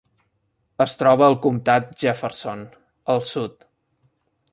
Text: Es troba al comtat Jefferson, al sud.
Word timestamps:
Es 0.85 0.95
troba 1.01 1.27
al 1.27 1.35
comtat 1.43 1.93
Jefferson, 2.05 2.65
al 3.15 3.23
sud. 3.33 3.69